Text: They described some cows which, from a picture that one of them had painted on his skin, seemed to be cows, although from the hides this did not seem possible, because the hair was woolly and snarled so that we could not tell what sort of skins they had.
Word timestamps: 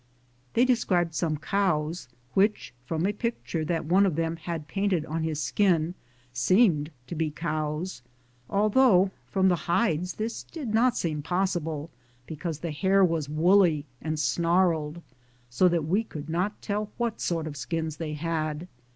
They 0.55 0.65
described 0.65 1.13
some 1.13 1.37
cows 1.37 2.07
which, 2.33 2.73
from 2.87 3.05
a 3.05 3.13
picture 3.13 3.63
that 3.65 3.85
one 3.85 4.07
of 4.07 4.15
them 4.15 4.35
had 4.37 4.67
painted 4.67 5.05
on 5.05 5.21
his 5.21 5.39
skin, 5.39 5.93
seemed 6.33 6.89
to 7.05 7.13
be 7.13 7.29
cows, 7.29 8.01
although 8.49 9.11
from 9.27 9.47
the 9.47 9.69
hides 9.69 10.15
this 10.15 10.41
did 10.41 10.73
not 10.73 10.97
seem 10.97 11.21
possible, 11.21 11.91
because 12.25 12.57
the 12.61 12.71
hair 12.71 13.05
was 13.05 13.29
woolly 13.29 13.85
and 14.01 14.19
snarled 14.19 15.03
so 15.51 15.67
that 15.67 15.85
we 15.85 16.03
could 16.03 16.29
not 16.31 16.63
tell 16.63 16.89
what 16.97 17.21
sort 17.21 17.45
of 17.45 17.55
skins 17.55 17.97
they 17.97 18.13
had. 18.13 18.67